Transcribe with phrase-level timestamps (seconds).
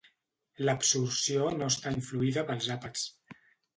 [0.69, 3.09] L'absorció no està influïda pels àpats.